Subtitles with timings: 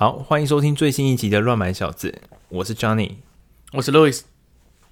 [0.00, 2.08] 好，欢迎收听最新一集的《乱买小子》，
[2.50, 3.14] 我是 Johnny，
[3.72, 4.20] 我是 Louis。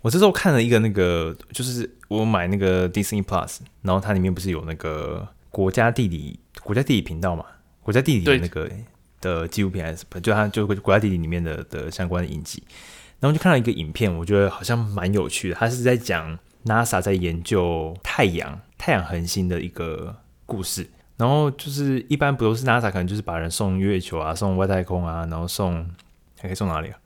[0.01, 7.45] 我这时候看了一个那个，就是我买那个 Disney Plus，然后它里面不是有那个国家地理国家地理频道嘛？
[7.85, 8.69] 国家地理的那个
[9.21, 10.21] 的纪录片还是什么？
[10.21, 12.61] 就它就国家地理里面的的相关的影集，
[13.21, 15.55] 然后就看到一个影片，我觉得好像蛮有趣的。
[15.55, 20.17] 它是在讲 NASA 在研究太阳太阳恒星的一个
[20.47, 20.91] 故事。
[21.17, 25.89] 然后就是一般不都是 NASA 可能就是把人送月球啊，送外太空啊，然后送
[26.39, 26.99] 还可以送哪里啊？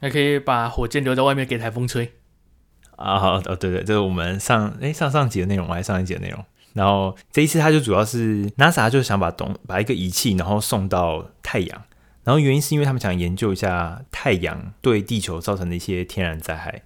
[0.00, 2.12] 还可以把火箭留在外面给台风吹
[2.96, 3.18] 啊！
[3.18, 6.42] 好哦，对对，这是我们上诶上上集的内容，还是上一集的内容。
[6.72, 11.82] 然后这一次他就主要是 NASA 就想把东把一个仪器，然后送到太阳。
[12.24, 16.82] 然后原因是因为他们想研究一下太阳对地球造成的一些天然灾害。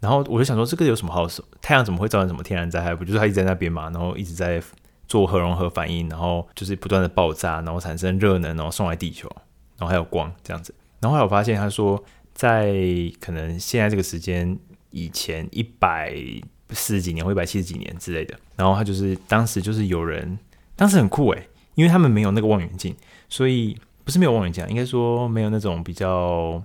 [0.00, 1.44] 然后我就想说，这个有什么好说？
[1.62, 2.94] 太阳怎么会造成什么天然灾害？
[2.94, 4.62] 不就是它一直在那边嘛，然后一直在。
[5.06, 9.28] 做核融合反应，然后就是不断的爆炸，然后产生热能，然后送来地球，
[9.78, 10.74] 然后还有光这样子。
[11.00, 12.74] 然后后来我发现，他说在
[13.20, 14.58] 可能现在这个时间
[14.90, 16.14] 以前一百
[16.70, 20.38] 四十几年或一百七十几年之类的，然后他就是当时就是有人，
[20.74, 22.96] 当时很酷诶，因为他们没有那个望远镜，
[23.28, 26.62] 所以不是没有望远镜，应该说没有那种比较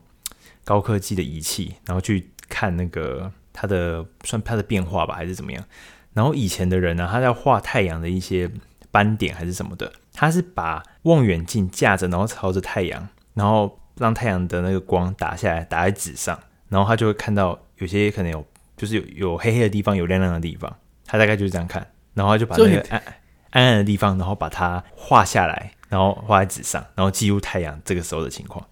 [0.64, 5.64] 高科技的仪器，然后去看那个它的算它的变化吧，还是怎么样。
[6.14, 8.50] 然后以前的人呢，他在画太阳的一些
[8.92, 16.38] 斑点还是什么的，他是把望远镜架着，然后朝着太阳，然后让太阳的那个光打下来，打在纸上，
[16.68, 23.04] 然后他就会看到有些可能有，就是有有黑黑的地方，有亮亮的地方，他大概就是这样看，然后他就把那个暗
[23.52, 28.66] 暗暗的地方，然后把它画下来，然后画在纸上，然后记录太阳这个时候的情况。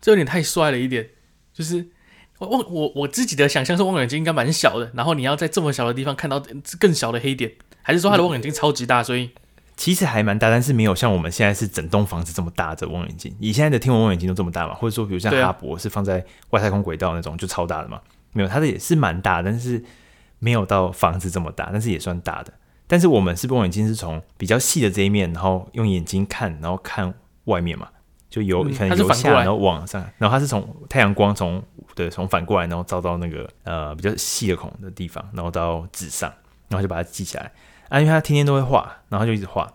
[0.00, 1.08] 这有点太帅了一点，
[1.52, 1.88] 就是。
[2.40, 6.42] 望我我我自己的想象是望远镜应该蛮小的，然后你要在这么小的地方看到
[6.78, 9.02] 更小的黑点，还是说它的望远镜超级大？
[9.02, 9.30] 所以
[9.76, 13.34] 其实还蛮大，但是没有像我们现在是整栋房子这么大的望远镜。
[13.38, 14.74] 以现在的天文望远镜都这么大嘛？
[14.74, 18.00] 或者说比如像哈勃是放在外太空轨道那种就超大的嘛？
[18.32, 19.82] 没有，它的也是蛮大，但是
[20.38, 22.52] 没有到房子这么大，但是也算大的。
[22.86, 27.14] 但是我们是望远镜是从比较细的这一面，然后用眼睛看，然后看
[27.44, 27.88] 外面嘛。
[28.34, 31.62] 就由可能由下然后往上，然后它是从太阳光从
[31.94, 36.28] 对从反过来，然后照到那个呃比较细的孔的地方，然后到纸上，
[36.66, 37.52] 然后就把它记下来。
[37.88, 39.72] 啊，因为他天天都会画，然后就一直画。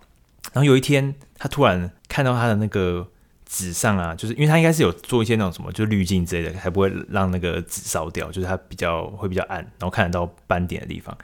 [0.51, 3.07] 然后有一天，他突然看到他的那个
[3.45, 11.17] 纸上啊，就是因为他应该是有做一些那种什么，就滤镜之类的，才不会让那个纸烧掉，就是它比较会比较暗，然后看得到斑点的地方。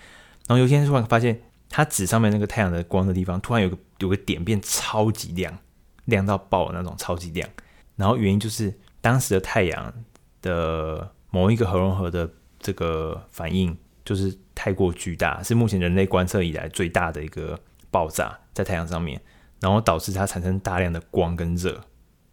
[0.48, 1.38] 然后有一天突然发现，
[1.70, 5.58] 他纸上面那个太阳的光的地方，突然有个有个点变超级亮。
[6.06, 7.50] 亮到爆的那种超级亮，
[7.96, 9.94] 然后原因就是当时的太阳
[10.42, 12.30] 的某一个核融合的
[12.60, 19.20] 这个反应就是太过巨大，是目前人类观测以来最大的一个爆炸在太阳上面，
[19.60, 21.82] 然后导致它产生大量的光跟热，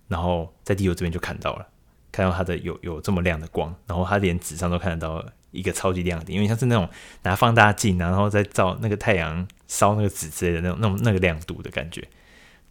[0.09, 1.67] 然后在地球这边就看到了，
[2.11, 6.89] 看到它的有有这么亮的光，然后它连纸上都看得到一个超级亮点，因为像是那种
[7.23, 12.07] 拿放大镜，然后再照那个太阳烧那个纸之类的那种那种那个亮度的感觉，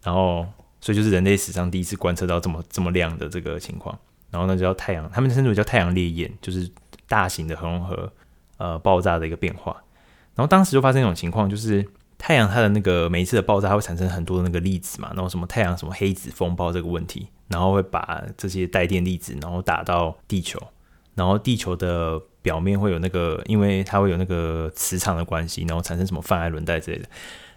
[0.02, 0.46] 然后。
[0.82, 3.96] 所以就是人类史上第一次观测到这么这么亮的这个情况，
[4.32, 6.68] 然后呢，叫太阳，他们称之为叫太阳烈焰，就是
[7.06, 8.12] 大型的核融合
[8.56, 9.80] 呃爆炸的一个变化。
[10.34, 11.86] 然后当时就发生一种情况，就是
[12.18, 20.60] 太阳它的那个每一次的爆炸，它会产生很多的那个粒子嘛，然后什么太阳什么黑子风暴这个问题，然后会把这些带电粒子然后打到地球，
[21.14, 27.06] 然后地球的表面会有那个，因为它会有那个磁场的关系，然后产生什么泛爱伦带之类的，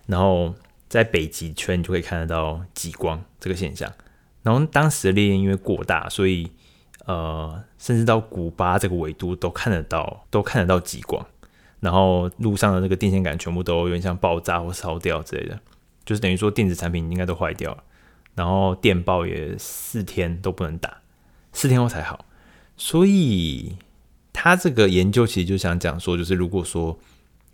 [0.05, 0.53] 然后。
[0.87, 3.91] 在北极圈，你就可以看得到极光这个现象。
[4.43, 6.51] 然后当时的烈焰因为过大，所以
[7.05, 11.25] 呃，甚至到古巴这个纬度都看得到，都看得到极光。
[11.79, 15.59] 然后路上的那个电线杆全部都有点像爆炸或烧掉之类的，
[16.05, 17.83] 就是等于说电子产品应该都坏掉了。
[18.33, 21.01] 然后电报也四天都不能打，
[21.53, 22.25] 四天后才好。
[22.75, 23.77] 所以
[24.33, 26.99] 他这个研究其实就想讲说，就是如果说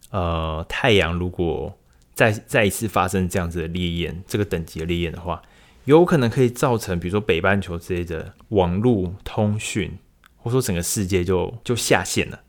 [0.10, 1.78] 呃，太阳如果
[2.14, 5.42] 再再一次发生这样子的烈焰，这个等级的烈焰的话，
[5.86, 9.98] 有可能可以造成，比如说北半球之类的网络通讯，
[10.38, 12.42] 或者说整个世界就就下线了。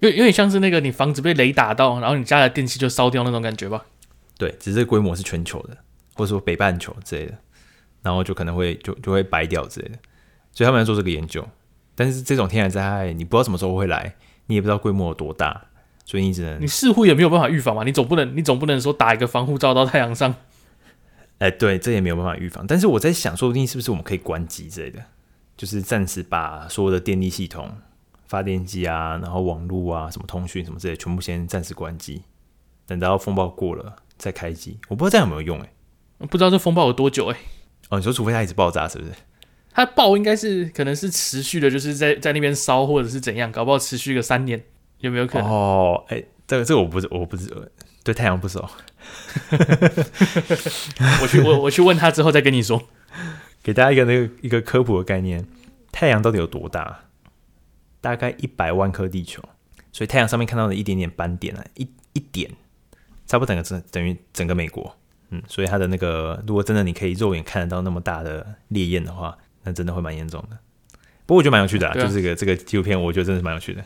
[0.00, 3.84] 因为因为像是那个你房子被雷打到，然后你家的电器就烧掉那种感觉吧？
[4.38, 5.76] 对，只是规模是全球的，
[6.14, 7.36] 或者说北半球之类的，
[8.02, 9.98] 然后就可能会就就会白掉之类的。
[10.52, 11.46] 所以他们在做这个研究，
[11.94, 14.16] 但是这种天然灾害你不知道什么时候会来，
[14.46, 15.66] 你也不知道规模有多大。
[16.04, 17.84] 所以你只能，你似乎也没有办法预防嘛？
[17.84, 20.34] 你总不能，你总不能说打一个防护罩到太阳上。
[21.38, 22.66] 哎、欸，对，这也没有办法预防。
[22.66, 25.02] 但是我在想，说不定是不是我们可以关机之类的，
[25.56, 27.72] 就是暂时把所有的电力系统、
[28.26, 32.22] 发电机啊，然后网络啊、什么通讯什么之类，全部先暂时关机，
[32.86, 34.78] 等到风暴过了再开机。
[34.88, 35.70] 我不知道这样有没有用、欸，
[36.18, 37.38] 哎，不知道这风暴有多久、欸，哎。
[37.88, 39.12] 哦，你说除非它一直爆炸，是不是？
[39.72, 44.62] 它爆应该是可能是持续的，就是在在那边烧或者是怎样，搞不好持续个三年，
[45.00, 45.48] 有没有可能？
[45.48, 47.50] 哦，哎、欸，这个这个我不是我不是
[48.02, 48.60] 对太阳不熟，
[51.22, 52.82] 我去我我去问他之后再跟你说，
[53.62, 55.44] 给大家一个那个一个科普的概念，
[55.92, 57.04] 太阳到底有多大？
[58.00, 59.42] 大概一百万颗地球，
[59.92, 62.50] 所以太阳上面看到的一点点斑点啊，一一点，
[63.26, 64.96] 差不多等个等于整个美国。
[65.28, 70.58] 嗯，所以它的那个，如果真的你可以肉眼看得到那么大的烈焰的话，那真的会蛮严重的。
[71.26, 73.84] 不过我觉得蛮有趣的啊，啊就是这个这个纪录片，我觉得真的是蛮有趣的。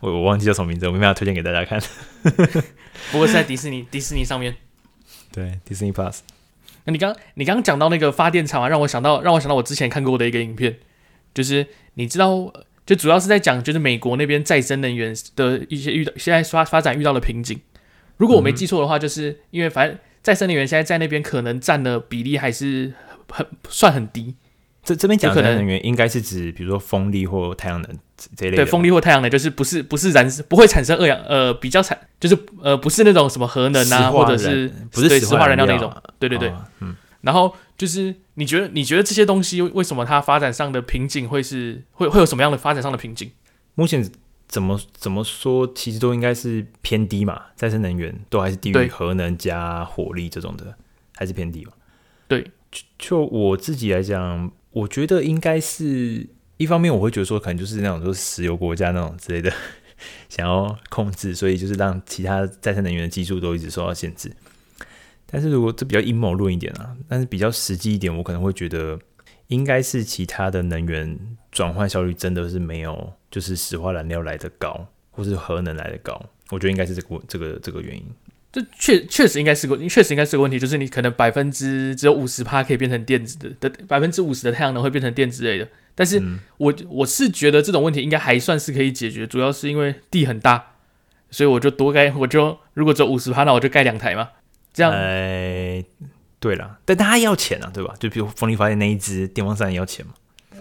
[0.00, 1.80] 我我忘记叫什么名字，我没办法推荐给大家看。
[3.12, 4.56] 不过是在迪士尼迪士尼上面，
[5.32, 6.20] 对，Disney Plus。
[6.84, 10.78] 那你刚你刚刚讲到那个发电厂啊，让我想到让我想到我之前看过的一个影片，
[11.32, 12.52] 就是你知道，
[12.84, 17.60] 就主要是在讲就是美国那边再生能源的一些遇到现在发发展遇到的瓶颈。
[18.16, 19.98] 如果我没记错的话，就是因为反正。
[20.22, 22.92] 再生能源现在在那边可能占的比例还是
[23.30, 24.34] 很算很低。
[24.84, 27.98] 这这边讲的再生能源应该是指，比如说风力或太阳能
[28.36, 28.56] 这类的。
[28.56, 35.94] 对，风力或太阳能就是不是不是燃不会产生二氧呃比较产就是呃不是那种什么核能啊或者是不是对石化燃料那种。
[36.18, 36.96] 对对对，哦、嗯。
[37.22, 43.30] 然后就是你觉得你觉得这些东西为什么它发展上的瓶颈会是会会有什么样的发展上的瓶颈？
[43.74, 44.10] 目前。
[44.50, 47.40] 怎么怎么说，其实都应该是偏低嘛。
[47.54, 50.74] 再生能源都还是低于核能加火力这种的，
[51.14, 51.70] 还是偏低嘛。
[52.26, 52.42] 对，
[52.72, 56.26] 就，就我自己来讲，我觉得应该是
[56.60, 59.50] 一方面，我会觉得说，可能就是那种就是石油国家那种之类的，
[60.28, 64.30] 想要控制，所以就是让其他再生能源的技术都一直受到限制。
[65.24, 68.98] 但是如果这比较阴谋论一点啊，但是比较实际一点，我可能会觉得
[69.46, 71.18] 应该是其他的能源
[71.50, 73.14] 转换效率真的是没有。
[73.30, 76.20] 就是石化燃料来的高，或是核能来的高，
[76.50, 78.04] 我觉得应该是这个这个这个原因。
[78.52, 80.58] 这确确实应该是个，确实应该是个问题。
[80.58, 85.68] 就是你可能百分之只有五十趴可以变成电子的，的百分之五十的太阳能会变成电之类的。
[86.00, 86.18] 但是
[86.56, 90.76] 我我是觉得这种问题应该还算是可以解决，主要是因为地很大，
[91.30, 94.30] 所以我就多盖，我就如果只有五十趴，那我就盖两台嘛。
[94.72, 94.90] 这样。
[94.90, 95.84] 哎，
[96.38, 97.92] 对了，但它要钱啊，对吧？
[98.00, 100.14] 就比如风力发电那一只电风扇也要钱嘛。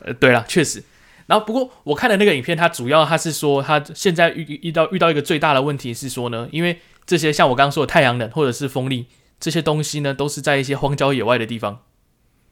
[0.04, 0.84] 呃，对了，确实。
[1.28, 9.08] 然后，不过我看的那个影片，它主要它是说，它现在遇遇到遇到一个最大的问题是说呢，因为这些像我刚刚说的太阳能或者是风力
[9.40, 11.84] 这些东西呢，都是在一些荒郊野外的地方。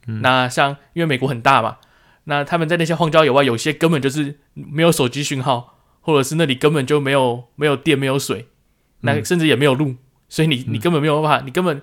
[0.06, 0.22] 嗯。
[0.22, 1.76] 那像因为美国很大嘛，
[2.28, 8.48] 那他们在那些荒郊野外，有些根本就是没有手机讯号，或者是那里根本就没有没有电、没有水，
[9.00, 9.94] 那甚至也没有路，
[10.28, 11.80] 所以你你根本没有办法，你根本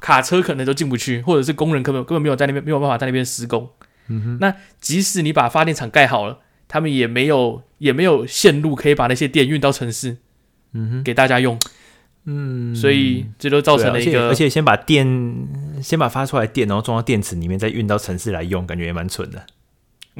[0.00, 3.70] 卡车可能都进不去，或者是工人根本根本没有在那边没有办法在那边施工。
[4.08, 10.16] 嗯哼，那即使你把发电厂盖好了，他们也没有也没有线路可以把那些电运到城市，
[10.72, 11.58] 嗯哼，给大家用，
[12.24, 15.06] 嗯，所以这都造成了一个，而且，而且先把电
[15.82, 19.44] 先把发出来电，然后装到电池里面，再运到城市来用，感觉也蛮蠢的。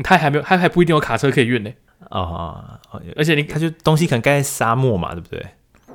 [0.02, 1.70] 他还没有，他还不一定有卡车可以运呢。
[2.10, 2.78] 哦，
[3.16, 5.46] 而且你他就东西可能盖在沙漠嘛，对不对？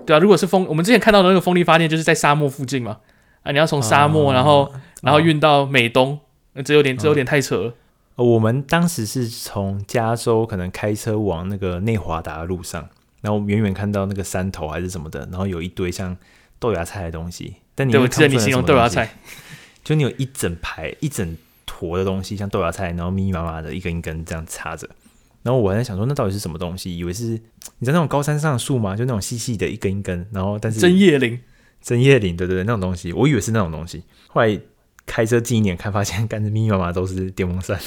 [0.06, 2.98] 对啊，如果是风，我们之前看到的那个风力发电就是在沙漠附近嘛，
[3.44, 6.20] 啊，你要从沙漠，然后然后运到美东。
[6.66, 7.74] 这有点，这有点太扯了。
[8.18, 12.90] 嗯、我们当时是从加州可能开车往那个内华达的路上，
[13.22, 16.18] 然后远远看到那个山头还是什么的，然后有一堆像
[16.58, 17.58] 豆芽菜的东西。
[17.76, 19.16] 但你对，我记得你形容豆芽菜，
[19.84, 21.38] 就你有一整排、一整
[21.80, 24.90] 坨的东西，像豆芽菜，然后密密麻麻的一根一根这样插着。
[25.44, 26.98] 然后我还在想说，那到底是什么东西？
[26.98, 27.24] 以为是
[27.80, 28.96] 你知道那种高山上的树吗？
[28.96, 31.40] 就那种细细的一根一根，然后但是针叶林，
[31.82, 34.60] 针叶林，对对对，那种东西，我以为是那种东西，后来。
[35.06, 37.80] 开车近一点看，发现干的密密麻麻都是电风扇，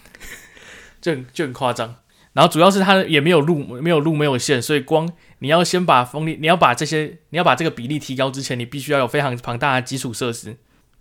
[1.00, 1.94] 就很就很夸张。
[2.34, 10.54] 然后主要是它也没有路，没有路，没有线，所以光你要先把风力，你要把这些，你要把这个比例提高之前，你必须要有非常庞大的基础设施。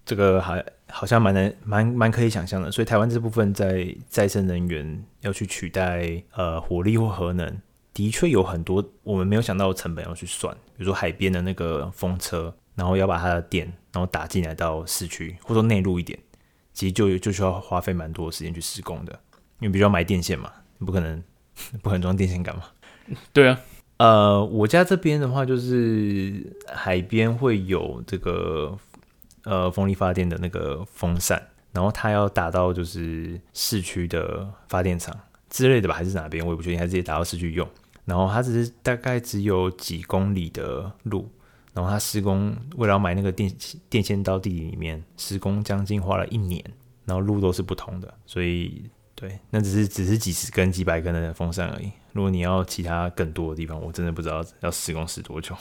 [0.06, 2.72] 这个还好像蛮难，蛮蛮可以想象的。
[2.72, 7.62] 所以台湾这部分在再生能源要去取代呃火力或核能，
[7.94, 12.54] 的确有很多我们没有想到的成本要去算，比如说海边的那个风车。
[12.76, 16.18] 然后要把它的电，然后打进来到市区，或者说内陆一点，
[16.74, 19.14] 其实就就需要花费蛮多的时间去施工的，
[19.60, 21.24] 因为比如要买电线嘛，不可能
[21.84, 22.64] 不可能装电线杆嘛。
[23.32, 23.60] 对啊，
[23.98, 28.76] 呃，我家这边的话就是海边会有这个
[29.44, 35.18] 呃风力发电的那个风扇，然后它要打到就是市区的发电厂
[35.50, 37.68] 之类的吧，还是哪边我也不确定，还是直接打到市区用。
[38.06, 41.32] 然后它只是大概只有几公里的路。
[41.76, 43.52] 然后他施工，为了要买那个电
[43.90, 46.64] 电线到地里面施工，将近花了一年，
[47.04, 48.84] 然后路都是不通的，所以
[49.16, 51.92] 对，那只是只是几十根、几百根的风扇而已。
[52.12, 55.56] 如果你要其他更多的地方，我真的不知道要施工施多久。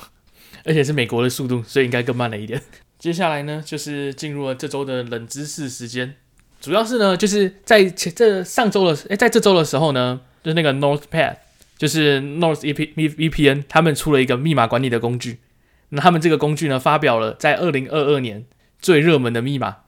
[0.66, 2.60] 而且是美国的速度，所以应该更慢了一点。
[3.02, 6.14] 接下来呢，就是进入了这周的冷知识时间。
[6.61, 11.35] 主要是呢，就是在前这上周的哎，在这周的时候呢，就是那个 NorthPath，
[11.76, 15.40] 就是 North VPN，他们出了一个密码管理的工具。
[15.88, 18.44] 那他们这个工具呢，发表了在二零二二年
[18.78, 19.78] 最热门的密码。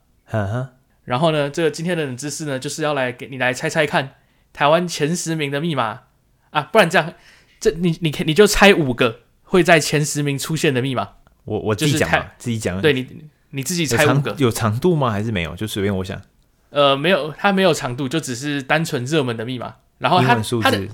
[1.04, 4.14] 然后呢，这个今天的冷知识呢，就是要来给你来猜猜看，
[4.52, 6.00] 台湾前十名的密码
[6.50, 7.14] 啊，不然这样，
[7.60, 11.10] 这你你你就猜五个会在前十名出现的密码。
[11.44, 12.80] 我我自己讲，自己讲。
[12.80, 13.06] 对你
[13.50, 14.34] 你自己猜五个。
[14.38, 15.10] 有长度吗？
[15.10, 15.54] 还是没有？
[15.56, 16.20] 就随便我想。
[16.70, 19.76] 呃，没有，它没有长度，就只是单纯热门的密码。
[19.98, 20.88] 然后它它的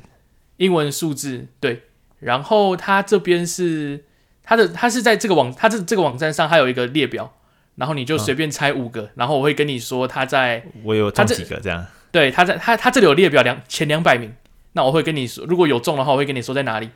[0.59, 1.85] 英文数字对，
[2.19, 4.04] 然后它这边是
[4.42, 7.33] 它的，它是在这个网，它这这个网站上，它有一个列表，
[7.76, 11.87] 然后你就随便猜五个，嗯、然后我会跟你说它在，我有中几个这样。
[12.12, 14.35] 对，它在它它这里有列表两前两百名，
[14.73, 16.90] 那我会跟你说，如果有中的话，我会跟你说在哪里。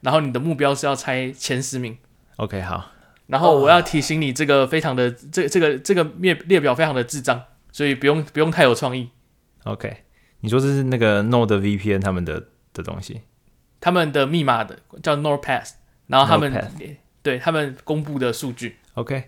[0.00, 1.98] 然后你的目标是要猜前十名。
[2.36, 2.90] OK，好。
[3.30, 5.14] 然后我要提醒你，这个非常的、oh.
[5.30, 9.08] 这这个这个列列表非常的智障，所以不用不用太有创意。
[9.64, 9.98] OK，
[10.40, 13.20] 你说这是那个 NordVPN 他们的的东西，
[13.80, 15.74] 他们的密码的叫 NordPass，
[16.08, 18.76] 然后他们 Nordpass 对他们公布的数据。
[18.94, 19.24] OK，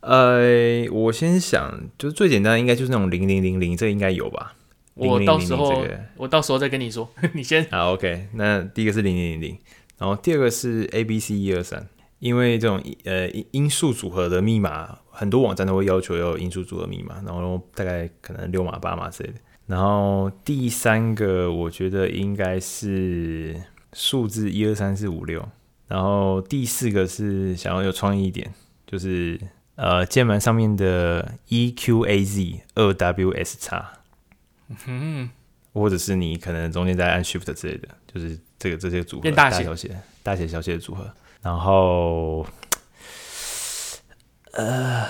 [0.00, 4.54] 呃，我先想，就是最简单的应该就是那种零零零零，这个应该有吧？
[4.94, 5.84] 我到时候
[6.16, 7.66] 我到时候再跟你说， 你先。
[7.70, 9.58] 好，OK，那第一个是零零零零，
[9.98, 11.86] 然后第二个是 ABC 一二三。
[12.22, 19.40] 因为这种呃因数组合的密码，很多网站都会要求要有因数组合密码，然后大概可能六码八码之类的。
[19.66, 23.60] 然后第三个我觉得应该是
[23.92, 25.44] 数字一二三四五六。
[25.88, 28.54] 然后第四个是想要有创意一点，
[28.86, 29.36] 就是
[29.74, 33.94] 呃键盘上面的 EQAZ 二 WS 叉，
[34.86, 35.28] 嗯，
[35.72, 41.12] 或者是你可能中间在按 Shift 之类的，就是这个这些组合大写小写大写小写的组合。
[41.42, 42.46] 然后，
[44.52, 45.04] 呃，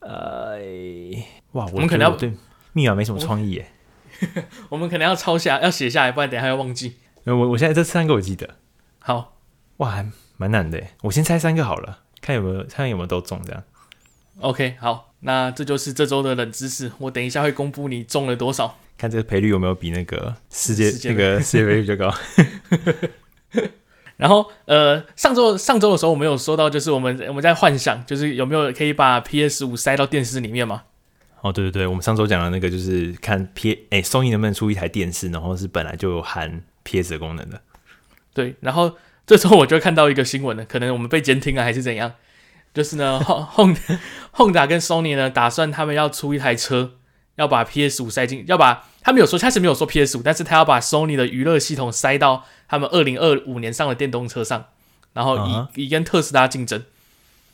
[0.00, 0.58] 呃，
[1.52, 2.32] 哇，我，们可能要对
[2.72, 3.70] 密码没什么创意耶。
[4.70, 6.96] 我们可能要抄下，要写下来，不然等下要忘记。
[7.24, 8.56] 我我现在这三个我记得。
[9.00, 9.36] 好，
[9.78, 10.82] 哇，还蛮难的。
[11.02, 13.62] 我先猜三个好了，看有没有看有没有都中这样。
[14.40, 16.90] OK，好，那这就是这周的冷知识。
[16.98, 22.14] 我等一下会公布你中了多少，看这个赔率有没有比那个世界那个世界赔率比较高。
[24.20, 30.82] 然后，呃，上周上周的时候，我们有说到，就是我们我们在幻想，就是有没有可以把 PS 五塞到电视里面吗？
[31.40, 37.62] 哦，对对对，我们上周讲的那个就是看 P，哎，Sony 能不能出一台电视，然后是本来就有含 PS 的功能的。
[38.34, 38.96] 对，然后
[39.26, 42.12] 这时候我就看到一个新闻了，可能我们被监听了还是怎样？
[42.74, 43.98] 就是呢，Honda
[44.34, 46.92] Honda 跟 Sony 呢，打算他们要出一台车，
[47.40, 48.86] 要把 PS 五塞进，要把。
[49.02, 54.66] 他们有说，他是没有说 PS 五，但是他要把 Sony 的娱乐系统塞到他们二零二五年上的电动车上，
[55.14, 55.68] 然后以、uh.
[55.74, 56.84] 以跟特斯拉竞争。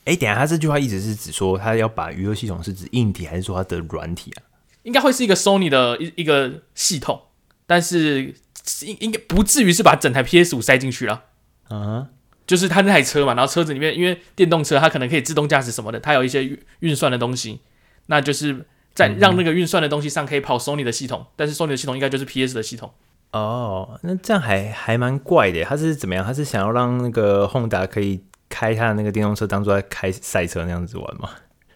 [0.03, 4.43] 哎，等下，他这句话一直是指说他要把娱乐系统是指硬体还是说它的软体啊？
[4.83, 7.21] 应该会是一个 Sony 的一一个系统，
[7.65, 8.35] 但是
[8.81, 11.23] 应应该不至于是把整台 PS 五塞进去了。
[11.69, 12.07] 嗯、uh，huh.
[12.45, 17.61] 就是他那台车嘛，然后车子里面因为电动车它可能可以自动驾驶什么的，它有一些运运算的东西，
[18.07, 18.65] 那就是。
[18.97, 22.91] 在让那个运算的东西上可以跑 Sony 的系统，但是 Sony 的系统应该就是 PS 的系统。
[23.31, 25.63] 哦，那这样还还蛮怪的。
[25.63, 26.25] 他是怎么样？
[26.25, 31.29] 他是想要让那个 Honda 可以开他的那个电动车当做在开赛车那样子玩吗？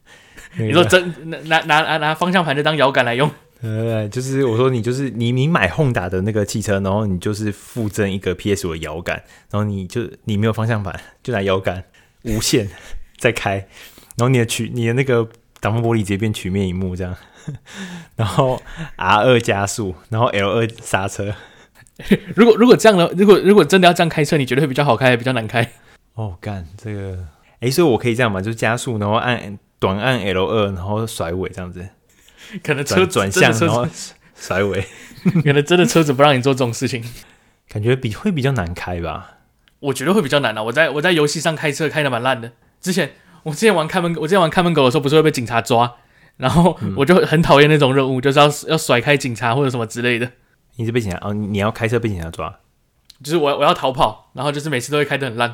[0.57, 3.29] 你说真拿拿拿拿方向盘就当摇杆来用？
[3.61, 11.83] 呃，就是我说你就是你你买 Honda 的那个汽车，然后你就是附赠一个 PS 五的摇杆，然后你就你没有方向盘，就拿摇杆
[12.23, 12.67] 无限
[13.19, 13.57] 再开，
[14.17, 15.29] 然后你的曲你的那个。
[15.61, 17.15] 挡风玻璃直接变曲面荧幕这样，
[18.17, 18.61] 然后
[18.97, 21.33] R 二加速，然后 L 二刹车。
[22.35, 25.71] 如果如果这样的，如果如果真的要这样开车，你觉得会比较好开，还比较难开？
[26.15, 27.13] 哦，干这个，
[27.59, 31.87] 哎、欸，所以我可以这样嘛，就加速，然后按短按 L 二，然后甩尾这样子。
[32.63, 33.87] 可能车转向，然后
[34.35, 34.83] 甩尾。
[35.43, 37.03] 可能真的车子不让你做这种事情，
[37.69, 39.37] 感觉比会比较难开吧？
[39.79, 40.63] 我觉得会比较难啊！
[40.63, 42.51] 我在我在游戏上开车开的蛮烂的，
[42.81, 43.11] 之前。
[43.43, 45.95] 我之前玩看门，我之前玩看门狗的时候，不是会被警察抓，
[46.37, 50.31] 然后我就很讨厌那种任务，就是要要甩开警察或者什么之类的。
[50.77, 51.33] 你是被警察哦？
[51.33, 52.59] 你要开车被警察抓？
[53.23, 55.53] 就是我我要逃跑，然后就是每次都会开得很烂。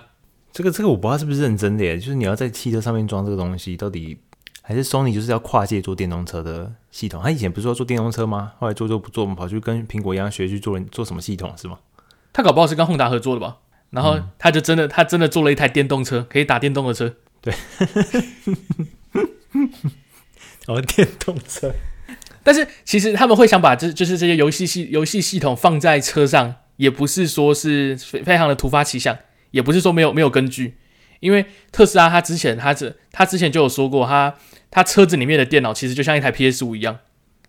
[0.51, 4.17] 这个这个我不知道是不是认真的耶，就是你要在汽车上面装这个东西，到底
[4.61, 7.21] 还是 Sony 就是要跨界做电动车的系统？
[7.21, 8.53] 他以前不是说做电动车吗？
[8.59, 11.77] 后来做做不做，我们跑去跟苹果一样学去做做什么系统是吗？
[12.31, 13.57] 他搞不好是跟宏达合作的吧？
[13.89, 17.13] 然后他就真的他真的做了一台电动车，可以打电动的车。
[17.47, 17.53] 对，
[20.67, 21.73] 哦，电动车，
[22.43, 29.17] 但是其实他们会想把这就是这些游戏系游戏系统放在车上，也不是说是非非常的突发奇想，
[29.51, 30.75] 也不是说没有没有根据，
[31.21, 34.35] 因为特斯拉它之前它这它之前就有说过，它
[34.69, 36.99] 它车子里面的电脑其实就像一台 PS 五一样，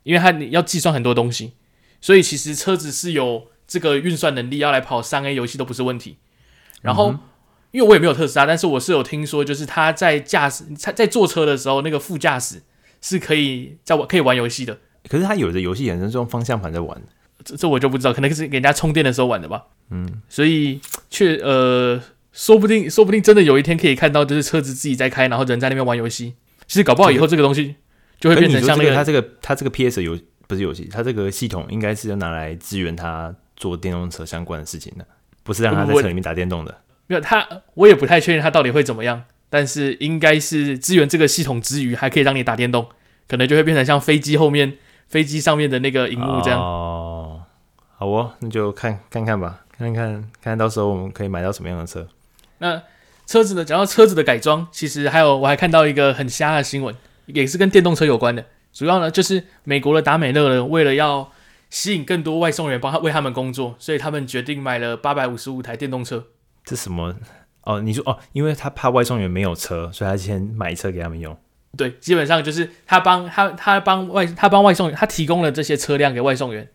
[0.04, 1.54] 因为它要计算很多东西，
[2.00, 6.18] 所以其实车子是有这个运算能力，要来跑三 A 游戏都不是问题。
[6.82, 7.18] 然后，
[7.70, 12.62] 因为我也没有特斯拉，但是我是有听说，就是他在驾驶在在坐车的时候，那个副驾驶
[13.00, 14.78] 是可以在玩可以玩游戏的。
[15.08, 17.00] 可是他有的游戏也是用方向盘在玩，
[17.44, 19.64] 这这我就不知道，可能是给人家充电的时候玩的吧。
[19.90, 22.00] 嗯，所以却呃，
[22.32, 26.34] 说不定说不定真的有一天可以看到，就是车子自己在开，然后人在那边玩游戏。
[26.66, 27.76] 其实搞不好以后这个东西
[28.20, 35.06] 就会变成像那个他这个他这个 PS 游不是游戏，他这个系统应该是要拿来支援他做电动车相关的事情的。
[35.42, 36.76] 不是让他在车里面打电动的，
[37.08, 39.24] 没有他，我也不太确定他到底会怎么样。
[39.50, 42.86] 但是应该是支援这个系统之余，还可以让你打电动，
[43.26, 44.76] 可能就会变成像飞机后面、
[45.08, 46.60] 飞机上面的那个荧幕这样。
[46.60, 47.42] 哦，
[47.96, 52.06] 好哦，那就看看看吧，看看看看到时候我们可以买到什么样的车。
[52.58, 52.82] 那
[53.26, 53.64] 车子呢？
[53.64, 58.44] 讲到车子的改装，其实还有我还看到一个很瞎的新闻，也是跟电动车有关的。
[58.70, 61.32] 主要呢就是美国的达美乐呢，为了要
[61.70, 66.26] 吸引更多外送员帮他为他们工作，所以他们决定买了八百五十五台电动车。
[66.68, 67.14] 这什么？
[67.62, 71.34] 哦，你说哦，因为他怕外送员没有车，所以他先买车给他们用。
[71.76, 76.68] 对，基本上就是他帮他他帮外他帮外送员，他提供了这些车辆给外送员。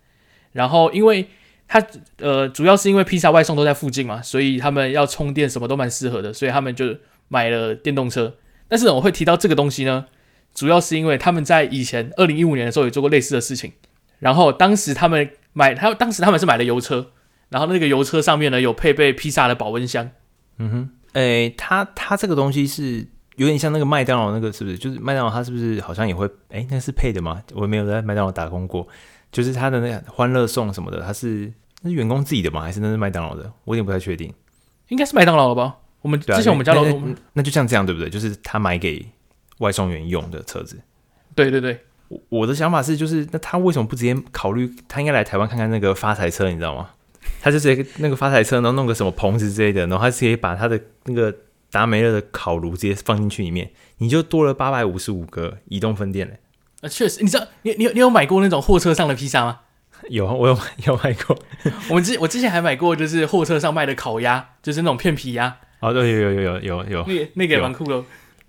[0.52, 1.28] 然后，因为
[1.68, 1.84] 他
[2.18, 6.98] 呃，主要是因为披萨外送都在附近嘛，所以他们要充电什么都蛮适合的，所以他们就
[7.28, 8.36] 买了电动车。
[8.68, 10.06] 但是我会提到这个东西呢，
[10.54, 13.74] 主要是因为他们在以前二零一五年的时候也做过类似的事情。
[14.20, 17.12] 然后当时他们买，他当时他们是买了油车，
[17.54, 20.10] 然后那个油车上面呢有配备披萨的保温箱。
[20.58, 23.06] 嗯哼，诶，它它这个东西是
[23.36, 24.76] 有点像那个麦当劳那个，是不是？
[24.76, 26.28] 就是麦当劳它是不是好像也会？
[26.50, 27.44] 诶，那是配的吗？
[27.54, 28.88] 我没有在麦当劳打工过，
[29.32, 32.62] 就是它的那个欢乐送什么的，它是那是员工自己的吗？
[32.62, 33.54] 还是那是麦当劳的？
[33.66, 34.34] 我有点不太确定，
[34.88, 35.78] 应该是麦当劳的吧？
[36.02, 36.82] 我们、啊、之前我们家的，
[37.34, 38.10] 那就像这样对不对？
[38.10, 39.06] 就是他买给
[39.60, 40.82] 外送员用的车子。
[41.36, 41.80] 对对对。
[42.30, 44.72] 我的想法是，就是那他为什么不直接考虑？
[44.88, 46.90] 他应该来台湾看看那个发财车，你知道吗？
[47.42, 51.36] 他就直接那个发财车，然后弄个什么棚子之类的，然后他直接把他的那个
[51.72, 56.40] 达美乐的烤炉直接放进去里面，你就多了八百五十五个移动分店嘞。
[56.82, 59.62] 啊，确实，你知道，你你有你有买过那种货车上的披萨吗？
[60.10, 61.38] 有，我有 有买过。
[61.90, 65.58] 我们之我之前还买过，就是货车上卖的烤鸭，就是那种片皮鸭。
[65.80, 68.04] 哦，对，有有有有有有，那个那个也蛮酷的。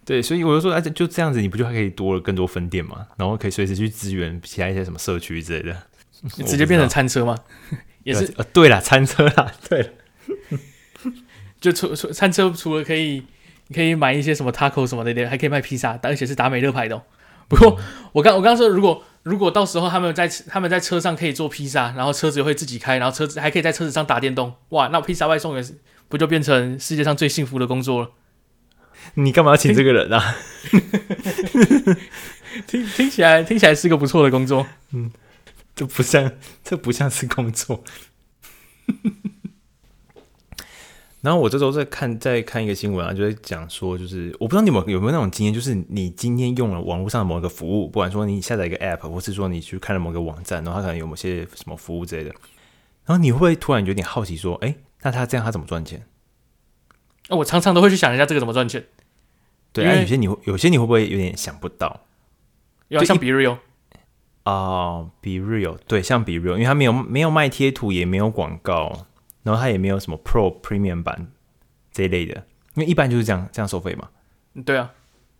[0.04, 3.06] 对，所以我就说，哎，就这样子，你不就还可以多了更多分店嘛？
[3.16, 5.82] 然后可以随时去支援其他一些什么社区之类的，
[6.44, 7.36] 直接变成餐车吗？
[8.04, 9.92] 也是，呃，对了，餐车啦， 对，
[11.60, 13.24] 就除除餐车，除了可以
[13.66, 17.02] 你可以买一些什么 taco 什么的，还可以卖披萨，而且是达美乐牌的。
[17.48, 17.78] 不过
[18.12, 25.64] 我刚我刚说，如果如果到时候他们在他们在车上可以做披萨，然后车子会自己开，然后车子还可以在车子上打电动，哇，那披萨外送员
[26.08, 28.10] 不就变成世界上最幸福的工作了？
[29.14, 30.36] 你干嘛要请这个人啊？
[32.66, 35.10] 听听起来听起来是个不错的工作，嗯，
[35.74, 36.32] 这不像
[36.62, 37.82] 这不像是工作。
[41.22, 52.28] 然后我这周在看在看一个新闻啊，就在讲说，就是我不知道你们有没有那种经验，就是你今天用了网络上的某一个服务，不管说你下载一个 App，或是说你去看了某个网站，然后它可能有某些什么服务之类的，
[53.06, 56.06] 然后你会不会突然有点好奇说，哎，那他这样他怎么赚钱？
[57.30, 58.84] 哦，我常常都会去想一下这个怎么赚钱。
[59.72, 62.04] 对啊，有些你会，有些你会不会有点想不到？
[62.88, 63.18] 要像
[64.44, 69.06] BeReal 啊，BeReal 对，像 BeReal，因为它没有没有卖贴图，也没有广告，
[69.42, 71.32] 然后它也没有什么 Pro Premium 版
[71.90, 72.34] 这一类的，
[72.74, 74.08] 因为一般就是这样这样收费嘛。
[74.64, 74.90] 对啊，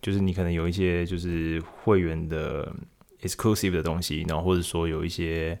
[0.01, 2.71] 就是你可能有一些就是会员的
[3.21, 5.57] exclusive 的东西，然后或者说有一些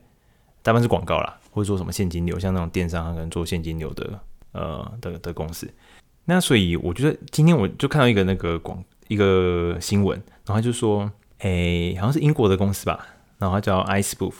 [0.61, 4.19] 大部分是广告啦，或者说什么现金流，像那种电商可能做现金流的
[4.51, 5.71] 呃的的公司。
[6.25, 13.05] 那所以我觉得今天我就看到一个那个广一个新闻，然后就说，诶、欸，好像是英国的公司吧，
[13.37, 14.33] 然后他叫 IceBoof，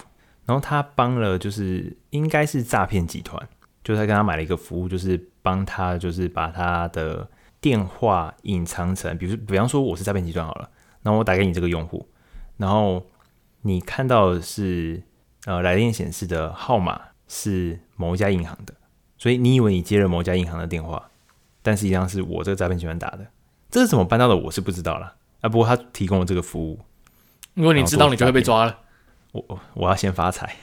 [0.46, 3.48] 然后他帮了就是应该是诈骗集团，
[3.84, 7.28] 就是他跟他买了一个服务，就是帮他就是把他的
[7.60, 10.70] 电话隐藏成，比如比方说我是诈骗集团好了，
[11.02, 12.08] 然后我打给你这个用户，
[12.58, 13.06] 然后
[13.62, 15.04] 你看到的是
[15.46, 18.74] 呃来电显示的号码是某一家银行的，
[19.18, 21.10] 所以你以为你接了某一家银行的电话。
[21.68, 23.26] 但实际上是我这个诈骗集团打的，
[23.72, 24.36] 这是怎么办到的？
[24.36, 25.50] 我是不知道了啊。
[25.50, 26.80] 不过他提供了这个服务，
[27.56, 28.78] 如果你知道，你就会被抓了。
[29.48, 30.56] 我我要先发财。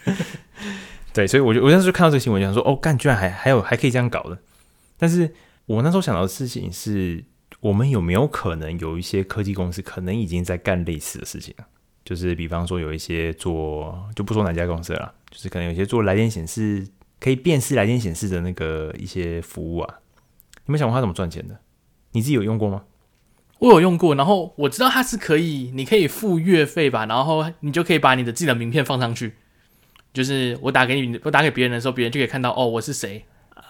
[1.12, 4.38] 对，所以我就我当时就看到这个新闻，就想说，哦，干，居然还还有还可以这样搞的。
[4.98, 7.24] 但是我那时候想到的事情是，
[7.60, 11.66] 我们有没有可能有一些科技公司可能已经在干类似的事情了？
[12.04, 16.86] 就是比方说有一些做，就不说哪家公司了，就是可能有些做来电显示
[17.18, 19.94] 可以辨识来电显示的那个一些服务啊。
[20.66, 21.58] 你没想过他怎么赚钱的？
[22.12, 22.84] 你自己有用过吗？
[23.58, 29.34] 我有用过，然后我知道它是可以，你可以付月费吧，然后你就可以把你的自己的名片放上去，
[30.12, 33.24] 就是我打给你，我打给别人的时候，别人就可以看到哦，我是谁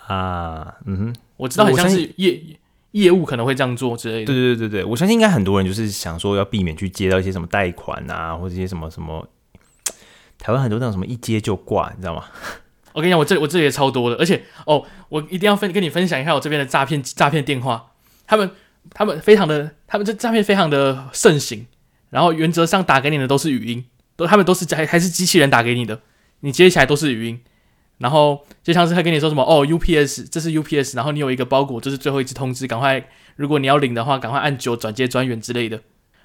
[0.09, 0.75] 啊？
[0.87, 2.42] 嗯哼，我知道很像是业
[2.90, 4.27] 业务可能会这样做之类的。
[4.27, 9.29] 对对对对，我相信应该很多人就是想说要避免去接到一些什么贷款啊，或者一些什么什么，
[10.38, 12.25] 台湾很多那种什么一接就挂，你知道吗？
[12.92, 17.92] 我跟你讲，我这我这里也超多的，而且哦，我一定要分跟你分享一下我这边的诈骗诈骗电话，
[18.27, 18.51] 他们。
[18.92, 21.66] 他们非常的，他们这诈骗非常的盛行，
[22.11, 23.85] 然后原则上打给你的都是语音，
[24.16, 26.01] 都他们都是还还是机器人打给你的，
[26.40, 27.40] 你接起来都是语音，
[27.99, 35.81] 然后就像是他跟你说什么 哦，UPS，这是 UPS，然后你有一个包裹，这是最后一次通知，赶快，如果你要领的话，赶快按九转接专员之类的，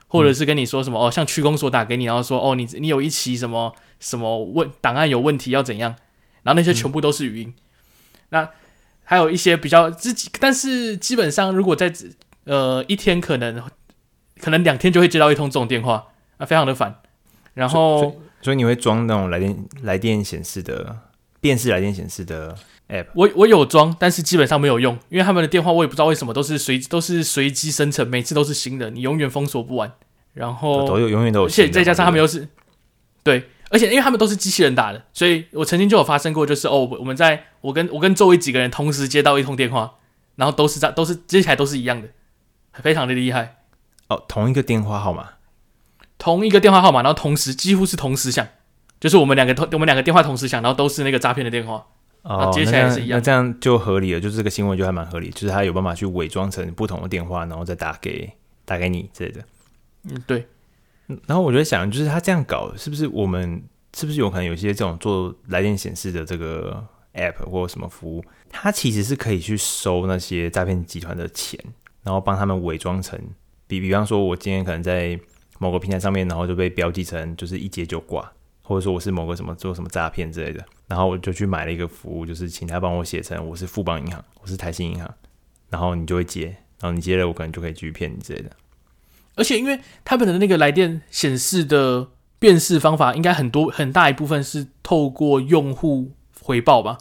[0.07, 5.95] 或者是跟你说什么哦，像区公所打给你，然后说哦，你你有一起什么什么问档案有问题要怎样，
[6.43, 7.53] 然后那些全部都是语音，
[8.29, 8.49] 那
[9.03, 11.91] 还有一些比较自己，但是基本上如果在
[12.45, 13.61] 呃，一天可能
[14.39, 17.01] 可能两天就会接到一通这种电话啊，非常的烦。
[17.53, 20.97] 然后，所以，你会装那种来电来电显示的
[21.39, 22.55] 电视来电显示的
[22.89, 23.07] app？
[23.13, 29.91] 我我有装，但是基本上没有用，因为他们的电话我也不知道为什么都是随都是随机生成，每次都是新的，你永远封锁不完。
[30.33, 32.47] 然后都有永远都有，而且再加上他们又是
[33.21, 39.95] 对，而且因为他们都是机器人打的，所以我曾经就有发生过，就是哦，我们在我跟我跟周围几个人同时接到一通电话，
[40.37, 42.07] 然后都是在都是接起来都是一样的。
[42.73, 43.57] 非常的厉害。
[44.07, 45.31] 哦，同一个电话号码，
[46.17, 48.45] 同一个电话号码，然后同时几乎是同时响，
[48.99, 51.85] 就是我们两个同我们两个电话同时响，然后都是那个诈骗的电话，
[52.23, 58.31] 哦，接起来是一样，那这样就合理了，就是这个新闻就还蛮合理，就是他有办法去伪装成不同的电话，然后再打给
[58.65, 59.41] 打给你之类的，
[60.09, 60.45] 嗯，对，
[61.25, 63.63] 然后我就在想，就是他这样搞，是不是我们
[63.95, 71.57] 是不是有可能有些这种做来电显示的这个 app 或什么服务，它其实是可以去收那些诈骗集团的钱。
[72.03, 73.19] 然后帮他们伪装成，
[73.67, 75.19] 比比方说，我今天可能在
[75.59, 78.31] 某个平台上面，然后就被标记成就是一接就挂，
[78.63, 85.13] 或者说我是某个什么做什么诈骗之类的，然后我就去买了一个服务，就是请他帮我写成我是富邦银行，我是台新银行，
[85.69, 86.47] 然后你就会接，
[86.79, 88.49] 然后你接了，我可能就可以继续骗你之类的。
[89.35, 92.07] 而且因为他们的那个来电显示的
[92.39, 96.11] 辨识方法，应该很多很大一部分是透过用户
[96.41, 96.97] 回报吧？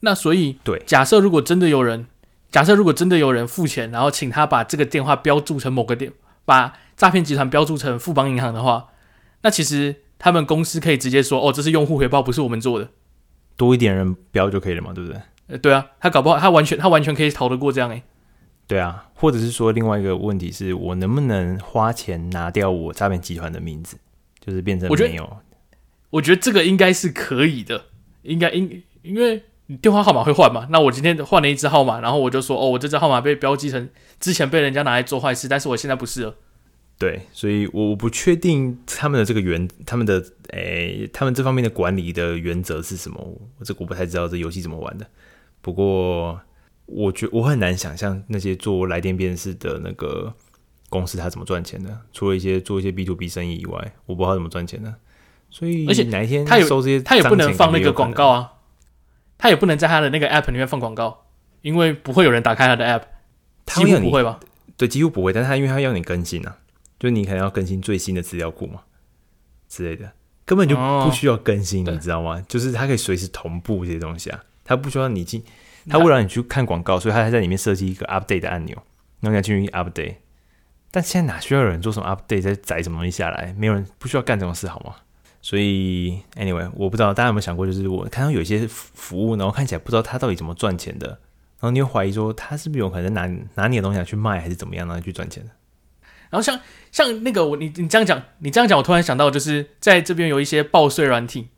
[0.00, 2.06] 那所以对，假设如果真的有人。
[2.50, 6.12] 假设如果真的有人付钱，然后请他把这个电话标注成某个电，
[6.44, 8.88] 把诈骗集团标注成富邦银行的话，
[9.42, 12.90] 那其实他们公司可以直接说：“哦，这是用户回报，不是我们做的。”
[13.56, 15.20] 多一点人标就可以了嘛，对不对？
[15.46, 18.02] 呃，对啊，他搞不好他完全他完全可以逃得过这样诶。
[18.66, 23.96] 对啊，或者是说另外一个问题是我能不能花钱拿掉我诈骗集团的名字，
[24.44, 25.22] 就是变成没有？
[25.22, 25.42] 我觉得，
[26.10, 27.86] 我觉得这个应该是可以的，
[28.22, 29.44] 应该应因为。
[29.70, 30.66] 你电话号码会换吗？
[30.70, 36.34] 那我今天换了一支号码，然后我就说，哦，我这支号码被标记成之前被人家拿来做坏事，但是我现在不是了。
[36.98, 43.20] 对，所以我我不确定他们的这个原，他们的诶、欸，他们这方面的管理的原则是什么？
[43.60, 45.06] 我这个我不太知道这游戏怎么玩的。
[45.60, 46.40] 不过，
[46.86, 50.34] 我觉我很难想象那些做来电辨识的那个
[50.88, 51.96] 公司他怎么赚钱的。
[52.12, 54.92] 除了一些做一些 B to B 生意以外，我不知道怎么赚钱的。
[55.48, 58.54] 所以，而且哪一天他有收这些，他也不能放那个广告啊。
[59.40, 61.24] 他也不能在他的那个 app 里面放广告，
[61.62, 63.02] 因为不会有人打开他的 app，
[63.74, 64.38] 几乎不会吧？
[64.76, 65.32] 对，几乎不会。
[65.32, 66.58] 但是他因为他要你更新啊，
[66.98, 68.82] 就你可能要更新最新的资料库嘛
[69.68, 70.12] 之类的，
[70.44, 72.44] 根本就不需要更新，哦、你知道吗？
[72.46, 75.42] 就是他可以随时同步这些东西啊，他不需要你进，
[75.88, 78.76] 他为了让你去看广告，所以他还在里面设计一个 update 的按钮，
[79.20, 80.16] 让你要进去 update。
[80.90, 83.54] 但现在哪需要有人做什么 update，再载什么东西下来？
[83.56, 84.96] 没有人不需要干这种事，好吗？
[85.42, 95.50] 所以，anyway，我不知道大家有没有想过，就是我看到有一些服务，然后看起来不知道他到底怎么赚钱的，然后你会怀疑说他是不是有可能拿拿你的东西来去卖，还是怎么样让他去赚钱的？
[96.28, 96.60] 然后像
[96.92, 101.48] 像那个我你你这样讲，你这样讲，我突然想到，就是在这边有一些报税软体，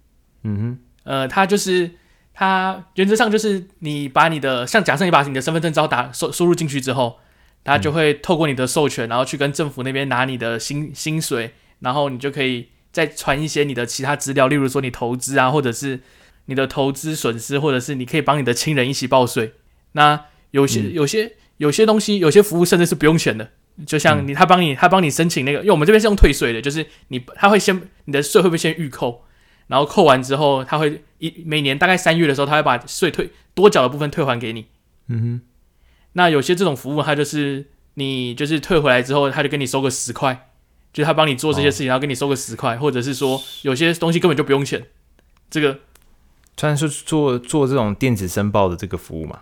[0.44, 1.90] 嗯哼，呃，它就是
[2.32, 7.18] 它原则上就是你把你的像假设你把你的身份证照打输输入进去之后，
[7.64, 12.68] 它就会透过你的授权，然后去跟政府那边拿你的薪薪水，然后你就可以。
[12.92, 16.00] 再传一些你的其他资料，例如说你投资啊，或者是
[16.44, 19.55] 你的投资损失，或者是你可以帮你的亲人一起报税。
[19.92, 23.50] 那有些、嗯、有些有些东西，有些服务甚至是不用钱的，
[23.87, 29.24] 就像你他帮你他帮你申请那个，因为我们这边是用退税的，就是你他会先你的税会不会先预扣，
[29.68, 34.66] 然后扣完之后，他会一每年大概三月的时候，他会把税退多缴的部分退还给你。
[35.09, 35.40] 嗯哼。
[36.14, 40.50] 那有些这种服务，他就是你就是退回来之后，他就跟你收个十块。
[40.92, 44.85] 就他帮你做这些事情，然后给你收个十块，或者是说有些东西根本就不用钱。
[45.50, 45.78] 这个，
[46.57, 49.40] 虽然是做做这种电子申报的这个服务嘛，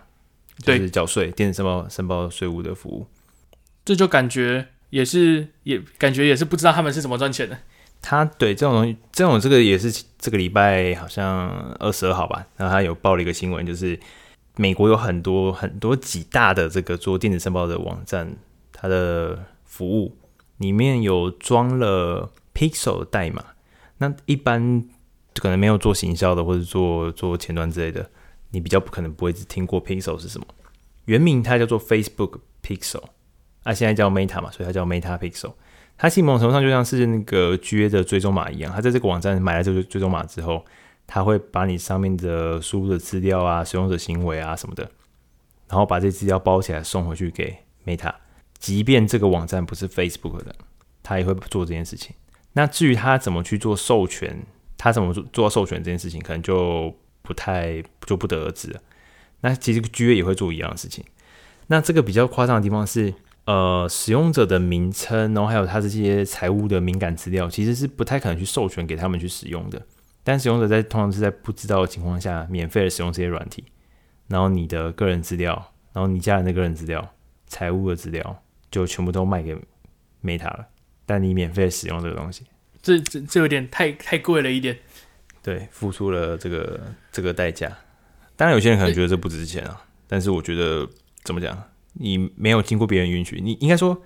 [0.59, 3.07] 就是缴税、电子申报申报税务的服务。
[3.83, 7.57] 这就感觉也是也感觉也是不知道他们是怎么赚钱的。
[8.01, 13.99] 他对这种东西，这种这个也是这个礼拜好像二十二号吧，然后他有报了一个新闻，就是
[14.55, 18.35] 美国有很多很多几大的这个做电子申报的网站，
[18.73, 20.17] 它的服务
[20.61, 23.43] 里面有装了 Pixel 的代码。
[23.97, 24.83] 那一般
[25.35, 28.09] 可能没有做行销的或者做做前端之类的，
[28.51, 30.47] 你比较不可能不会听过 Pixel 是什么。
[31.05, 33.03] 原名它叫做 Facebook Pixel，
[33.63, 35.53] 啊，现在叫 Meta 嘛，所以它叫 Meta Pixel。
[35.97, 40.65] 它其实某种程度上就像是那个 GA 的追踪码一样，它在这个网站买了这个追踪码之后，
[41.05, 44.89] 它会把你上面的输入的资料啊、使用者行为啊什么的，
[45.67, 48.13] 然后把这资料包起来送回去给 Meta。
[48.61, 50.55] 即便这个网站不是 Facebook 的，
[51.03, 52.15] 他也会做这件事情。
[52.53, 54.41] 那至于他怎么去做授权，
[54.77, 58.79] 他怎么做做授权这件事情，可能就不太就不得而知了。
[59.41, 61.03] 那其实 GA 也会做一样的事情。
[61.67, 63.13] 那这个比较夸张的地方是。
[63.45, 69.81] 呃，使用者的名称，然后还有他这些财务的敏感资料，其实是不太可能去授权给他们去使用的。
[70.23, 73.65] 但使用者在通常是在不知道的情况下，免费的使用这些软体，
[74.27, 77.15] 然后你的个人资料，然后你家人的个人资料、
[77.47, 79.55] 财务的资料，就全部都卖给
[80.23, 80.67] Meta 了。
[81.05, 82.45] 但你免费使用这个东西，
[82.81, 84.79] 这这这有点太太贵了一点。
[85.43, 86.79] 对，付出了这个
[87.11, 87.69] 这个代价。
[88.37, 90.87] 当然，有些人可能觉得这不值钱啊，但是我觉得
[91.23, 91.61] 怎么讲？
[91.93, 94.01] 你没有经过别人允许，你应该说，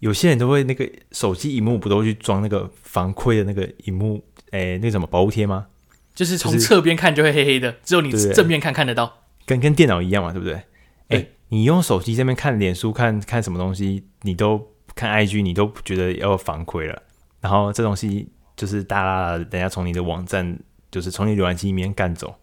[0.00, 5.66] 有些人都会那个手机荧幕不都去装那个防窥的那个荧幕，哎、欸，那个什么保护贴吗？
[6.14, 11.32] 就是从侧边看就会黑黑的，就是、只有你正面看看得到，跟跟电脑一样嘛，对不对？
[11.52, 17.02] 你用手机这边看脸书，看看什么东西，你都看 IG，你都觉得要防窥了，
[17.42, 20.58] 然后这东西就是大大的，等下从你的网站，
[20.90, 22.36] 就是从你浏览器里面干走，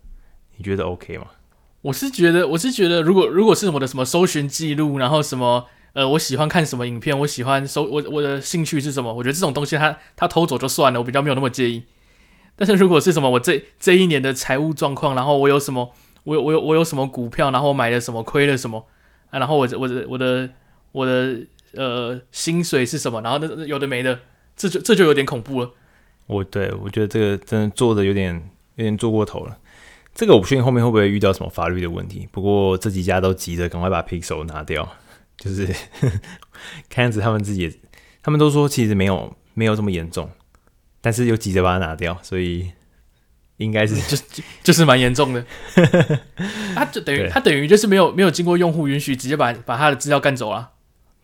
[0.58, 1.26] 你觉得 OK 吗？
[1.82, 11.86] 我是觉得，我是觉得，如果如果是我的什么搜寻记录，然后什么呃，我喜欢看什么影片，我喜欢搜我我的兴趣是什么，我觉得这种东西他他偷走就算了，我比较没有那么介意。
[12.56, 15.94] 但是如果是什么我这这一年的财务状况，然后我有什么
[16.26, 18.86] 我有我有我有什么股票，然后我买了什么亏了什么
[19.30, 20.50] 啊，然后我我的我的
[20.92, 21.40] 我的
[21.74, 24.20] 呃薪水是什么，然后那有的没的，
[24.56, 25.72] 这就这就有点恐怖了。
[26.28, 28.36] 我对我觉得这个真的做的有点
[28.76, 29.58] 有点做过头了。
[30.14, 34.88] 这个我不确定后面会不会遇到什么法律的问题，不过这几家都急着赶快把 Pixel 拿掉，
[35.38, 35.66] 就是
[36.90, 37.80] 看样子他们自己，
[38.22, 40.30] 他们都说其实没有没有这么严重，
[41.00, 42.70] 但是又急着把它拿掉，所以
[43.60, 45.46] 应该是 就就就是蛮严重的。
[46.76, 50.72] 他就等于他等于就是没有没有经过用户允许，直接把把他的资料干走了。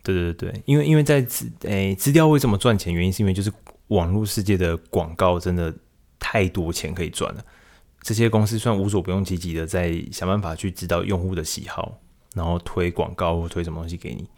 [0.02, 2.94] 对对对对，因为因为在资诶资料为什么赚钱？
[2.94, 3.52] 原因是因为就是
[3.88, 5.74] 网络世界的广告真的
[6.18, 7.44] 太多钱可以赚了。
[8.02, 11.98] 这些公司算无所不用其极的，在想办法去知道用户的喜好，
[12.34, 14.28] 然后推广告或推什么东西给你。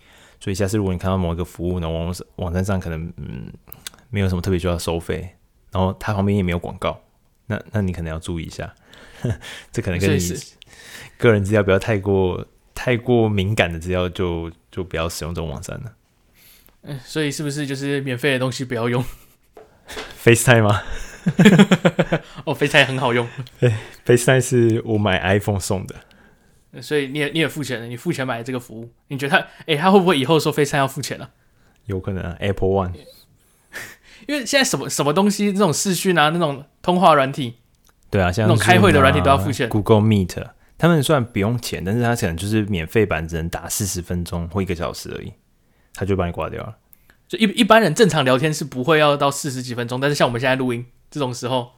[0.41, 3.53] 所以下次如果你看到某一个服务呢，网网站上可能嗯
[4.09, 5.29] 没有什么特别需要收费，
[5.71, 6.99] 然后它旁边也没有广告，
[7.49, 8.73] 那那你可能要注意一下，
[9.73, 10.21] 这可能跟你
[11.19, 15.93] 个人资料不要太过太过敏感的资料就就不要使用这种网站了。
[16.83, 19.05] 嗯，所以是不是就是免费的东西不要用
[20.23, 20.83] ？FaceTime 吗？
[22.47, 23.27] 哦，FaceTime 很好用。
[23.59, 23.75] 对
[24.07, 31.31] ，FaceTime 是我买 iPhone 送的，所以你也你也付钱了，你付钱买这个服务，你觉得他哎、欸，他会不会以后说 FaceTime 要付钱了、啊？
[31.87, 32.93] 有可能啊，Apple One。
[34.29, 37.57] 因为现在什么什么东西，这种视讯啊，那种通话软体，
[38.11, 39.69] 对啊，像那种开会的软体都要付钱。
[39.71, 45.33] Google Meet，他们虽然不用钱，但是他可能就是免费版，只能打四十分钟或一个小时而已，
[45.95, 46.77] 他就把你挂掉了。
[47.27, 50.87] 就一一般人正常聊天是不会要到四十几分钟，但是像我们现在录音。
[51.11, 51.71] 这种时候，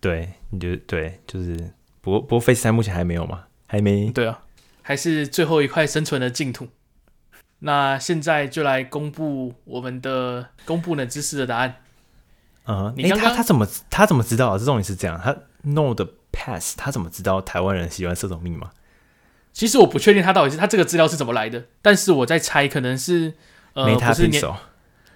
[0.00, 1.54] 对，你就对，就是，
[2.00, 4.40] 不过不过 FaceTime 目前还没有嘛，还没，对啊，
[4.80, 6.68] 还是最后一块生存的净土。
[7.60, 11.76] 那现在就来公布我们的公布冷知识的答案。
[12.66, 14.58] 嗯，你刚刚他他怎么他怎么知道啊？
[14.58, 15.34] 这种也是这样，他
[15.70, 18.70] know the pass，他怎么知道台湾人喜欢这种密码？
[19.52, 23.34] 其实我不确定他到底是他这个资料是怎么来的，但是我在猜，可能是
[23.72, 24.42] 呃，不是年，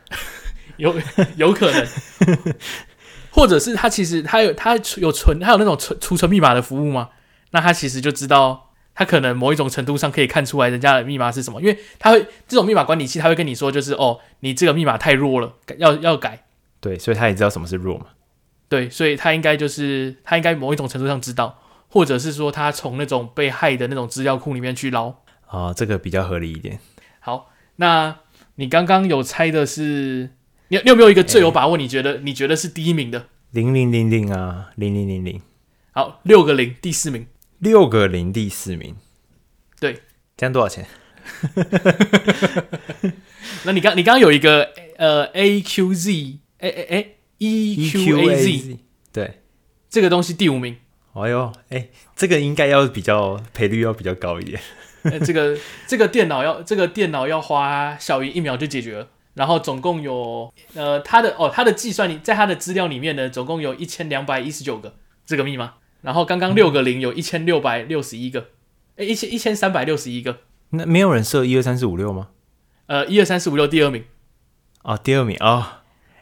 [0.79, 0.95] 有
[1.37, 1.87] 有可能。
[3.31, 7.09] 或者是他其实他有他有存他有那种存储存密码的服务吗？
[7.53, 16.45] 那他其实就知道他可能某一种程度上可以看出来人家的密码是什么，因为他会这种密码管理器他会跟你说，就是哦，你这个密码太弱了，要要改。
[16.81, 18.07] 对，所以他也知道什么是弱嘛。
[18.69, 25.15] 对，所以他应该就是他应该某一种程度上知道，或者是说他从那种被害的那种资料库里面去捞。
[25.49, 26.79] 哦，这个比较合理一点。
[27.21, 28.17] 好，那
[28.57, 30.31] 你刚刚有猜的是？
[30.69, 31.77] 你你有没有一个最有把握？
[31.77, 33.27] 你觉得、欸、你觉得是第一名的？
[33.51, 35.41] 零零零零啊，零零零零。
[35.91, 37.27] 好，六个零，第四名。
[37.63, 38.97] 六个零，第四名。
[39.79, 40.03] 对，
[40.37, 40.85] 这样多少钱？
[43.65, 47.07] 那你刚你刚刚有一个呃 AQZ 哎哎哎
[47.39, 48.79] EQAZ
[49.13, 49.43] 对，
[49.89, 50.77] 这个东西第五名。
[51.13, 54.61] 哎呦哎，这个应该要比较赔率要比较高一点。
[55.25, 68.49] 这个这个电脑要这个电脑要花小于一秒就解决了，然后总共有呃它的哦它的计算里在它的资料里面呢，总共有一千两百一十九个这个密码，然后刚刚六个零有一千六百六十一个，
[68.97, 70.41] 哎一千一千三百六十一个。
[70.71, 72.29] 那没有人设一二三四五六吗？
[72.87, 74.05] 呃一二三四五六第二名。
[74.83, 75.65] 哦第二名哦，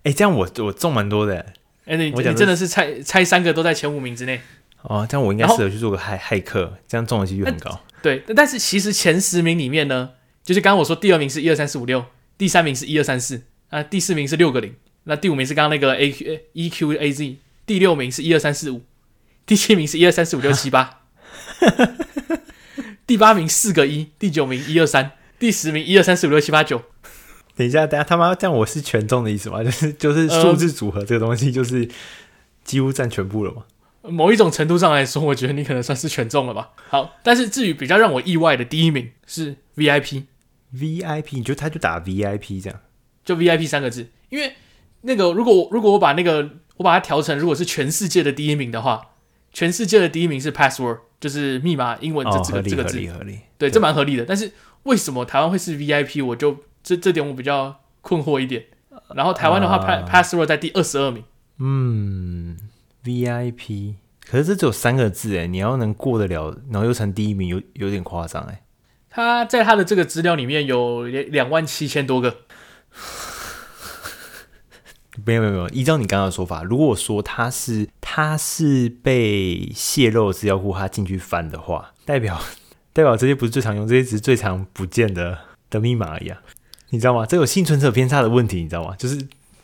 [0.05, 1.55] 哎这样我我中蛮多的，
[1.87, 4.41] 哎你你真的是猜猜三个都在前五名之内。
[4.83, 7.81] 哦，这样我应该适合去做个骇骇客，这样中的几率很高。
[8.03, 10.11] 对，但是其实前十名里面呢，
[10.43, 12.03] 就是刚刚我说第二名是一二三四五六，
[12.39, 18.81] 第三名是一二三四，啊，第四名是六个零，那第五名是刚刚那个 A Q E Q A Z，第六名是一二三四五，
[19.51, 21.01] 第七名是一二三四五六七八，
[23.05, 25.11] 第八名四个一，第九名一二三，
[25.41, 26.81] 第十名一二三四五六七八九。
[27.57, 29.61] 等一下，等下他妈这样我是全中的意思吗？
[29.67, 31.89] 就是就是数字组合这个东西就是
[32.63, 33.65] 几乎占全部了嘛？
[34.09, 36.71] 某一种程度上来说，我觉得你可能算是全中了吧。
[36.89, 42.79] 好，但是至于比较让我意外的第一名是 VIP，VIP，你觉得他就打 VIP 这样，
[43.25, 44.55] 就 VIP 三个字，因为
[45.01, 49.09] 那个如果如果我把那个我把它调成如果是全世界的第一名的话，
[49.53, 54.25] 全世界的第一名是 password，就是密码英文这这个、哦、这个字，对，对这蛮合理的。
[54.25, 54.53] 但是
[54.85, 58.65] 为什么台湾会是 VIP，我就这这点我比较困惑一点。
[59.15, 61.25] 然后台湾的话、呃、password 在第二十二名，
[61.59, 62.57] 嗯。
[63.03, 63.95] VIP，
[64.27, 68.63] 可是这只有三个字哎，你要能过得了，然后又成第一名，有有点夸张哎。
[69.09, 72.41] 他在他的这个资料里面有两万七千多个。
[75.25, 82.41] 没有没有没有，依照你刚刚的说法，如果说他是他是被泄露资料库，他进去翻的话，代表
[82.93, 85.39] 代表这些不是最常用，这些只是最常不见的
[85.71, 86.39] 的密码而已啊，
[86.89, 87.25] 你知道吗？
[87.25, 88.97] 这有幸存者偏差的问题，你知道吗？
[88.99, 89.17] 就是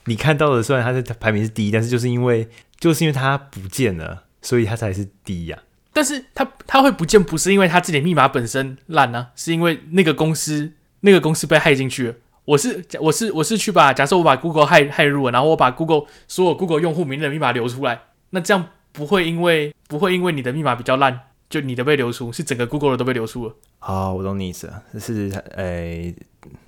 [0.04, 2.48] 你看到的，虽然他的排名是第一，但是就是因为。
[2.78, 5.64] 就是因为它不见了，所以它才是第一呀、啊。
[5.94, 12.16] 但是它它会不见，不是因为它自己密码本身烂呢、啊，是因为那个公司那个公司被害进去。
[12.44, 17.98] 我是我是我是去把假设我把 Google 害害入了，然后我把 Google 所有 Google 用户名的密码流出来，
[18.30, 23.54] 那这样不会因为不会因为你的密码比较烂，就你的被流出，是整个 Google 的都被流出了。
[23.78, 26.16] 好，我懂你意思了，这是诶、欸、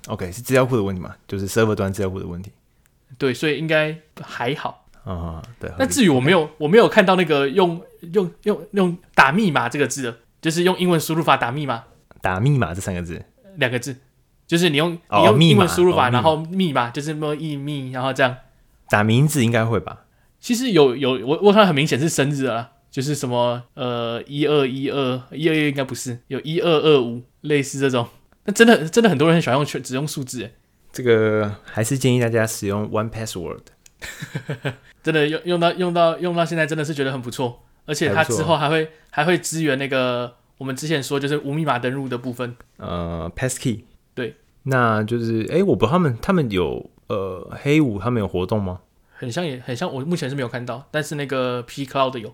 [0.07, 2.51] ，OK，是资料库的问题嘛，就是 server 端资料库的问题。
[3.17, 4.85] 对，所以应该还好。
[5.03, 5.71] 啊、嗯，对。
[5.79, 7.81] 那至于我没有，我没有看到那个用
[8.13, 11.83] 用用用打密码这个字的，就是用英文输入法打密码。
[12.21, 13.95] 打密码这三个字，两个字，
[14.45, 18.35] 就是你用你用英文输入法，然后密码就是么一密，然后这样。
[18.89, 20.05] 打名字应该会吧？
[20.39, 28.07] 其实有有我我看很明显是生日啊，就是什么呃一二一二一二一应该不是，有一二二五类似这种。
[28.45, 30.49] 那真的真的很多人很喜欢用全只用数字，
[30.91, 33.59] 这个还是建议大家使用 One Password。
[35.03, 42.55] 真的用用到用到用到现在真的是觉得很不错，而且它之后还会还，还会支援那个我们之前说就是无密码登录的部分。
[42.77, 43.81] 呃，Passkey。
[44.15, 48.79] 对，那就是哎，我不知道他们他们有呃黑五他们有活动吗？
[49.19, 52.33] 很像也很像，我目前是没有看到，但是那个 P Cloud 有。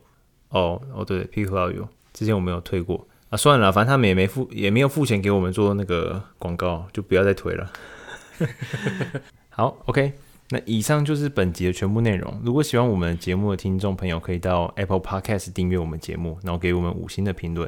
[0.50, 7.74] 哦哦对，P Cloud 有，之前我没有推过啊，算了，反正他们也没付也没有付钱给我们做那个广告，就不要再推了。
[9.50, 10.14] 好，OK。
[10.52, 12.40] 那以上就是本集的全部内容。
[12.46, 17.68] 如果喜欢我们节目的听众朋友，可以到 Apple Podcast 订阅我们节目，然后给我们五星的评论。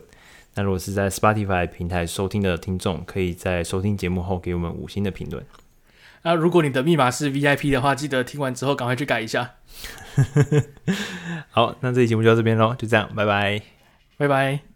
[0.54, 5.44] 那如果是在 Spotify 平台收听的听众，可以在收听节目后给我们五星的评论。
[6.24, 9.52] 那如果你的密码是 VIP 的话，记得听完之后赶快去改一下。
[11.52, 13.62] 好，那这期节目就到这边喽，就这样，拜拜，
[14.18, 14.68] 拜拜。